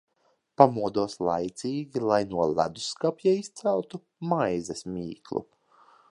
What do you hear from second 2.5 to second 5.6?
ledusskapja izceltu maizes mīklu.